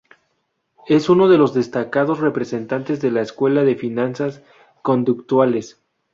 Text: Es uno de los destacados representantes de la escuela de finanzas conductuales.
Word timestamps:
Es 0.87 1.09
uno 1.09 1.29
de 1.29 1.37
los 1.37 1.53
destacados 1.53 2.21
representantes 2.21 3.01
de 3.01 3.11
la 3.11 3.21
escuela 3.21 3.63
de 3.63 3.75
finanzas 3.75 4.41
conductuales. 4.81 5.79